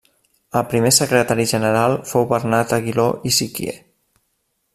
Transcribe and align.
El 0.61 0.63
primer 0.69 0.91
Secretari 0.97 1.45
General 1.53 1.99
fou 2.13 2.27
Bernat 2.33 2.75
Aguiló 2.79 3.07
i 3.33 3.39
Siquier. 3.41 3.77